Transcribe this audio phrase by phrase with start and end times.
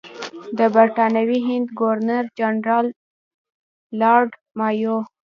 [0.57, 2.87] د برټانوي هند ګورنر جنرال
[3.99, 4.97] لارډ مایو.